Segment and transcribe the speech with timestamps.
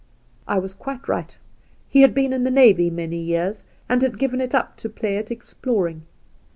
[0.47, 1.37] 'I was quite right.
[1.87, 5.15] He had been in the navy many years, and had given it up to play
[5.17, 6.07] at explor ing.